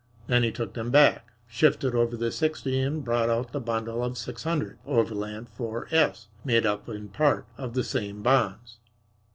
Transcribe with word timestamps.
Then 0.25 0.41
he 0.41 0.51
took 0.51 0.73
them 0.73 0.89
back, 0.89 1.31
shifted 1.47 1.93
over 1.93 2.17
the 2.17 2.31
sixty 2.31 2.79
and 2.79 3.03
brought 3.05 3.29
out 3.29 3.51
the 3.51 3.59
bundle 3.59 4.03
of 4.03 4.17
six 4.17 4.43
hundred 4.45 4.79
Overland 4.83 5.47
4s 5.55 6.25
made 6.43 6.65
up 6.65 6.89
in 6.89 7.09
part 7.09 7.45
of 7.55 7.75
the 7.75 7.83
same 7.83 8.23
bonds. 8.23 8.77